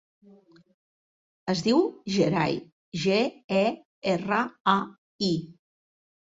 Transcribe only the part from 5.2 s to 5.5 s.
i.